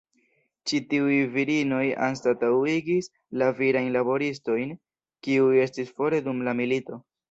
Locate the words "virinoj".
1.35-1.83